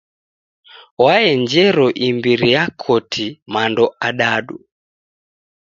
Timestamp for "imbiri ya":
2.07-2.63